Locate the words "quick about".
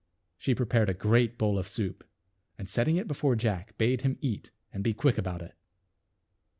4.95-5.43